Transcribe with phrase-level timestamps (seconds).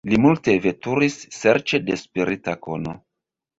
[0.11, 2.99] Li multe veturis serĉe de spirita kono.